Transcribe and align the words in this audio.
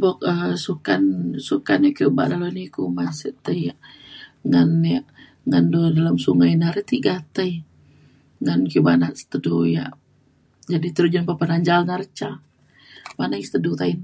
buk 0.00 0.18
um 0.30 0.50
sukan 0.64 1.02
sukan 1.48 1.80
ake 1.88 2.02
obak 2.10 2.26
dalau 2.32 2.48
ni 2.56 2.64
ku 2.74 2.82
masat 2.98 3.34
tai 3.44 3.58
yak 3.68 3.78
ngan 4.50 4.70
yak 4.94 5.04
ngan 5.48 5.64
du 5.72 5.80
dalau 5.96 6.14
sungai 6.24 6.52
na 6.60 6.68
ri 6.76 6.82
tiga 6.92 7.14
tai 7.36 7.52
ngan 8.44 8.60
panak 8.86 9.12
te 9.30 9.36
du 9.46 9.54
yak 9.76 9.92
jadek 10.70 10.94
terjun 10.96 11.24
pe- 11.28 11.38
peranjau 11.40 11.80
na 11.84 11.94
ri 12.00 12.08
ca 12.18 12.28
pandai 13.16 13.42
te 13.52 13.58
du 13.64 13.70
ta’en. 13.80 13.98